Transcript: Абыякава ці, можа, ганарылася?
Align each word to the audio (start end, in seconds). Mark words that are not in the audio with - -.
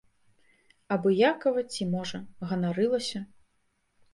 Абыякава 0.95 1.61
ці, 1.71 1.83
можа, 1.93 2.23
ганарылася? 2.53 3.19